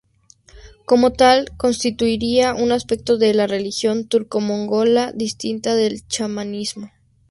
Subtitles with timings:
[0.87, 6.89] Como tal constituiría un aspecto de la religión turco-mongola, distinta del chamanismo.